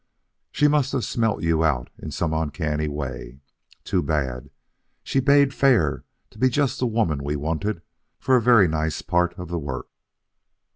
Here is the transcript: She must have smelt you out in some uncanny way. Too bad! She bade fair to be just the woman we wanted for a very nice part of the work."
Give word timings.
She 0.51 0.67
must 0.67 0.93
have 0.93 1.03
smelt 1.05 1.43
you 1.43 1.63
out 1.63 1.91
in 1.99 2.09
some 2.09 2.33
uncanny 2.33 2.87
way. 2.87 3.39
Too 3.83 4.01
bad! 4.01 4.49
She 5.03 5.19
bade 5.19 5.53
fair 5.53 6.05
to 6.31 6.39
be 6.39 6.49
just 6.49 6.79
the 6.79 6.87
woman 6.87 7.23
we 7.23 7.35
wanted 7.35 7.83
for 8.17 8.35
a 8.35 8.41
very 8.41 8.67
nice 8.67 9.03
part 9.03 9.37
of 9.37 9.49
the 9.49 9.59
work." 9.59 9.89